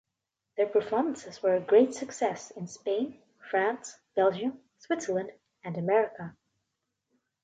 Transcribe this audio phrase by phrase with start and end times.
[0.57, 5.31] Their performances were a great success in Spain, France, Belgium, Switzerland
[5.63, 6.35] and America.